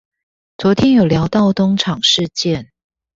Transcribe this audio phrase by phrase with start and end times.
[0.57, 2.71] 昨天有聊到東廠事件